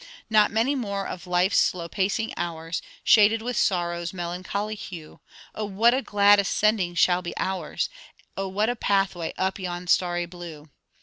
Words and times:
'Not 0.31 0.49
many 0.49 0.73
more 0.73 1.05
of 1.07 1.27
life's 1.27 1.59
slow 1.59 1.87
pacing 1.87 2.33
hours, 2.35 2.81
Shaded 3.03 3.43
with 3.43 3.55
sorrow's 3.55 4.13
melancholy 4.13 4.73
hue; 4.73 5.19
Oh 5.53 5.65
what 5.65 5.93
a 5.93 6.01
glad 6.01 6.39
ascending 6.39 6.95
shall 6.95 7.21
be 7.21 7.37
ours, 7.37 7.87
Oh 8.35 8.47
what 8.47 8.67
a 8.67 8.75
pathway 8.75 9.31
up 9.37 9.59
yon 9.59 9.85
starry 9.85 10.25
blue! 10.25 10.71